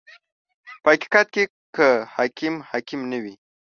•په 0.83 0.89
حقیقت 0.93 1.27
کې 1.33 1.43
که 1.75 1.87
حاکم 2.15 2.55
حاکم 2.69 2.99
نه 3.11 3.17
وي. 3.23 3.35